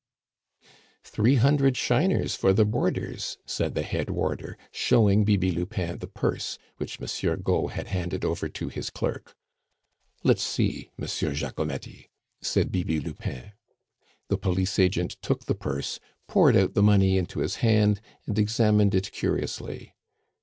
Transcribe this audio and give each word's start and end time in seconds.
"Three 1.03 1.35
hundred 1.35 1.77
shiners 1.77 2.33
for 2.33 2.53
the 2.53 2.65
boarders," 2.65 3.37
said 3.45 3.75
the 3.75 3.83
head 3.83 4.09
warder, 4.09 4.57
showing 4.71 5.23
Bibi 5.23 5.51
Lupin 5.51 5.99
the 5.99 6.07
purse, 6.07 6.57
which 6.77 6.99
Monsieur 6.99 7.35
Gault 7.37 7.73
had 7.73 7.85
handed 7.89 8.25
over 8.25 8.49
to 8.49 8.69
his 8.69 8.89
clerk. 8.89 9.35
"Let's 10.23 10.41
see, 10.41 10.89
Monsieur 10.97 11.35
Jacomety," 11.35 12.09
said 12.41 12.71
Bibi 12.71 12.99
Lupin. 12.99 13.51
The 14.27 14.39
police 14.39 14.79
agent 14.79 15.17
took 15.21 15.45
the 15.45 15.53
purse, 15.53 15.99
poured 16.27 16.57
out 16.57 16.73
the 16.73 16.81
money 16.81 17.19
into 17.19 17.37
his 17.37 17.57
hand, 17.57 18.01
and 18.25 18.39
examined 18.39 18.95
it 18.95 19.11
curiously. 19.11 19.93